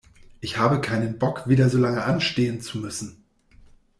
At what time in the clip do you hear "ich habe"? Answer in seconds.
0.39-0.81